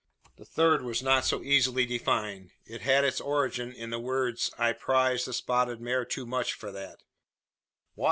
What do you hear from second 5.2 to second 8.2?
the spotted mare too much for that." "Why?"